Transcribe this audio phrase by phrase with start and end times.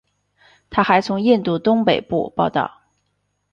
[0.71, 2.81] 他还从印度东北部报道。